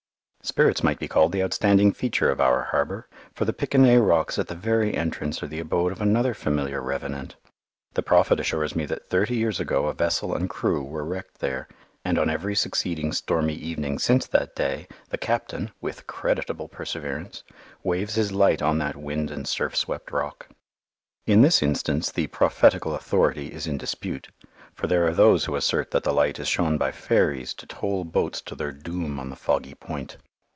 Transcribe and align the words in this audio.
Spirits 0.43 0.81
might 0.83 0.97
be 0.97 1.07
called 1.07 1.31
the 1.31 1.43
outstanding 1.43 1.93
feature 1.93 2.31
of 2.31 2.41
our 2.41 2.63
harbour, 2.63 3.07
for 3.31 3.45
the 3.45 3.53
Piquenais 3.53 3.99
rocks 3.99 4.39
at 4.39 4.47
the 4.47 4.55
very 4.55 4.91
entrance 4.95 5.43
are 5.43 5.47
the 5.47 5.59
abode 5.59 5.91
of 5.91 6.01
another 6.01 6.33
familiar 6.33 6.81
revenant. 6.81 7.35
The 7.93 8.01
Prophet 8.01 8.39
assures 8.39 8.75
me 8.75 8.87
that 8.87 9.07
thirty 9.07 9.35
years 9.35 9.59
ago 9.59 9.85
a 9.85 9.93
vessel 9.93 10.33
and 10.33 10.49
crew 10.49 10.81
were 10.83 11.05
wrecked 11.05 11.39
there, 11.41 11.67
and 12.03 12.17
on 12.17 12.27
every 12.27 12.55
succeeding 12.55 13.13
stormy 13.13 13.53
evening 13.53 13.99
since 13.99 14.25
that 14.27 14.55
day, 14.55 14.87
the 15.09 15.17
captain, 15.19 15.69
with 15.79 16.07
creditable 16.07 16.67
perseverance, 16.67 17.43
waves 17.83 18.15
his 18.15 18.31
light 18.31 18.63
on 18.63 18.79
that 18.79 18.95
wind 18.97 19.29
and 19.29 19.47
surf 19.47 19.75
swept 19.75 20.09
rock. 20.11 20.49
In 21.27 21.43
this 21.43 21.61
instance 21.61 22.11
the 22.11 22.25
prophetical 22.27 22.95
authority 22.95 23.53
is 23.53 23.67
in 23.67 23.77
dispute, 23.77 24.29
for 24.73 24.87
there 24.87 25.05
are 25.07 25.13
those 25.13 25.45
who 25.45 25.55
assert 25.55 25.91
that 25.91 26.03
the 26.03 26.11
light 26.11 26.39
is 26.39 26.47
shown 26.47 26.79
by 26.79 26.91
fairies 26.91 27.53
to 27.53 27.67
toll 27.67 28.03
boats 28.05 28.41
to 28.41 28.55
their 28.55 28.71
doom 28.71 29.19
on 29.19 29.29
the 29.29 29.35
foggy 29.35 29.75
point. 29.75 30.17